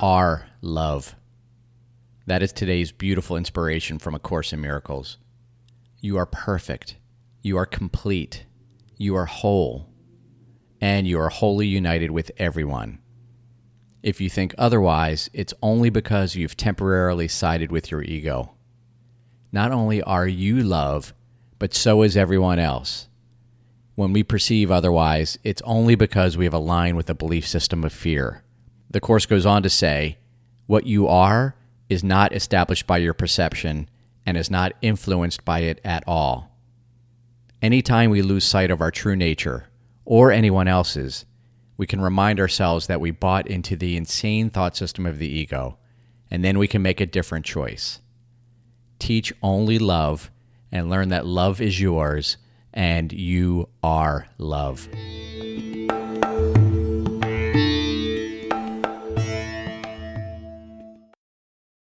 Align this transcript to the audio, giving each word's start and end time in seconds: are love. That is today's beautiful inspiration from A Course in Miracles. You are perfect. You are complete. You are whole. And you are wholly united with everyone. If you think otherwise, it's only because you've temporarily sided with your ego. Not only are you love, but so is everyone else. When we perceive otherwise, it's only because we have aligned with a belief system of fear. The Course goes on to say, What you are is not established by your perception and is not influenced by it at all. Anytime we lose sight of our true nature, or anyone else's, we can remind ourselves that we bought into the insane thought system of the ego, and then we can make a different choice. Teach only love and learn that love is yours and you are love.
are 0.00 0.46
love. 0.62 1.14
That 2.26 2.42
is 2.42 2.54
today's 2.54 2.90
beautiful 2.90 3.36
inspiration 3.36 3.98
from 3.98 4.14
A 4.14 4.18
Course 4.18 4.50
in 4.50 4.60
Miracles. 4.60 5.18
You 6.00 6.16
are 6.16 6.24
perfect. 6.24 6.96
You 7.42 7.58
are 7.58 7.66
complete. 7.66 8.46
You 8.96 9.14
are 9.16 9.26
whole. 9.26 9.90
And 10.80 11.06
you 11.06 11.20
are 11.20 11.28
wholly 11.28 11.66
united 11.66 12.10
with 12.10 12.30
everyone. 12.38 13.00
If 14.02 14.22
you 14.22 14.30
think 14.30 14.54
otherwise, 14.56 15.28
it's 15.34 15.52
only 15.62 15.90
because 15.90 16.34
you've 16.34 16.56
temporarily 16.56 17.28
sided 17.28 17.70
with 17.70 17.90
your 17.90 18.02
ego. 18.02 18.54
Not 19.52 19.70
only 19.70 20.02
are 20.02 20.26
you 20.26 20.62
love, 20.62 21.12
but 21.58 21.74
so 21.74 22.02
is 22.02 22.16
everyone 22.16 22.58
else. 22.58 23.08
When 23.96 24.14
we 24.14 24.22
perceive 24.22 24.70
otherwise, 24.70 25.38
it's 25.44 25.60
only 25.62 25.94
because 25.94 26.38
we 26.38 26.46
have 26.46 26.54
aligned 26.54 26.96
with 26.96 27.10
a 27.10 27.14
belief 27.14 27.46
system 27.46 27.84
of 27.84 27.92
fear. 27.92 28.44
The 28.90 29.00
Course 29.00 29.26
goes 29.26 29.46
on 29.46 29.62
to 29.62 29.70
say, 29.70 30.18
What 30.66 30.86
you 30.86 31.06
are 31.06 31.54
is 31.88 32.02
not 32.02 32.34
established 32.34 32.86
by 32.86 32.98
your 32.98 33.14
perception 33.14 33.88
and 34.26 34.36
is 34.36 34.50
not 34.50 34.72
influenced 34.82 35.44
by 35.44 35.60
it 35.60 35.80
at 35.84 36.04
all. 36.06 36.56
Anytime 37.62 38.10
we 38.10 38.22
lose 38.22 38.44
sight 38.44 38.70
of 38.70 38.80
our 38.80 38.90
true 38.90 39.16
nature, 39.16 39.66
or 40.04 40.32
anyone 40.32 40.66
else's, 40.66 41.24
we 41.76 41.86
can 41.86 42.00
remind 42.00 42.40
ourselves 42.40 42.86
that 42.88 43.00
we 43.00 43.10
bought 43.10 43.46
into 43.46 43.76
the 43.76 43.96
insane 43.96 44.50
thought 44.50 44.76
system 44.76 45.06
of 45.06 45.18
the 45.18 45.28
ego, 45.28 45.78
and 46.30 46.44
then 46.44 46.58
we 46.58 46.66
can 46.66 46.82
make 46.82 47.00
a 47.00 47.06
different 47.06 47.44
choice. 47.44 48.00
Teach 48.98 49.32
only 49.42 49.78
love 49.78 50.30
and 50.72 50.90
learn 50.90 51.08
that 51.10 51.26
love 51.26 51.60
is 51.60 51.80
yours 51.80 52.36
and 52.72 53.12
you 53.12 53.68
are 53.82 54.28
love. 54.38 54.88